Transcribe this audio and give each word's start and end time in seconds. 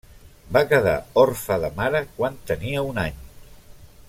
Va 0.55 0.63
quedar 0.71 0.95
orfe 1.25 1.59
de 1.65 1.71
mare 1.81 2.03
quan 2.17 2.43
tenia 2.53 2.87
un 2.93 3.03
any. 3.07 3.25